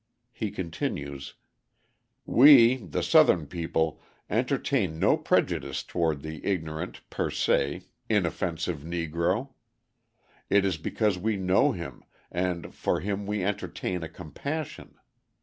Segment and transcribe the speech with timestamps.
[0.31, 1.35] He continues:
[2.25, 9.49] We, the Southern people, entertain no prejudice toward the ignorant per se inoffensive Negro.
[10.49, 14.95] It is because we know him and for him we entertain a compassion.